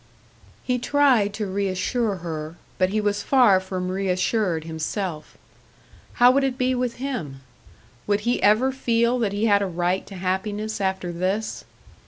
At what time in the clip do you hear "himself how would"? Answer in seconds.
4.63-6.43